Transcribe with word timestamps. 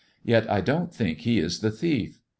Yet 0.23 0.49
I 0.49 0.61
don't 0.61 0.91
think 0.91 1.19
he 1.19 1.37
is 1.37 1.59
the 1.59 1.69
thief. 1.69 2.23